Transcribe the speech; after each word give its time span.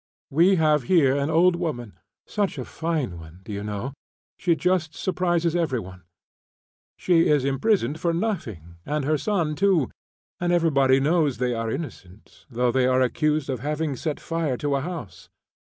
We 0.31 0.55
have 0.55 0.81
here 0.89 1.15
an 1.15 1.29
old 1.29 1.55
woman; 1.55 1.99
such 2.25 2.57
a 2.57 2.65
fine 2.65 3.19
one, 3.19 3.41
d'you 3.43 3.63
know, 3.63 3.93
she 4.35 4.55
just 4.55 4.95
surprises 4.95 5.55
every 5.55 5.79
one; 5.79 6.05
she 6.97 7.27
is 7.27 7.45
imprisoned 7.45 7.99
for 7.99 8.11
nothing, 8.11 8.77
and 8.83 9.05
her 9.05 9.19
son, 9.19 9.53
too, 9.53 9.91
and 10.39 10.51
everybody 10.51 10.99
knows 10.99 11.37
they 11.37 11.53
are 11.53 11.69
innocent, 11.69 12.47
though 12.49 12.71
they 12.71 12.87
are 12.87 13.01
accused 13.03 13.47
of 13.47 13.59
having 13.59 13.95
set 13.95 14.19
fire 14.19 14.57
to 14.57 14.75
a 14.75 14.81
house. 14.81 15.29